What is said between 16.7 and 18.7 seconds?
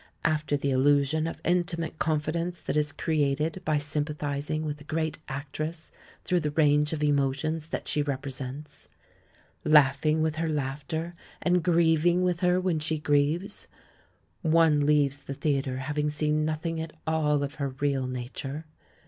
at all of her real nature.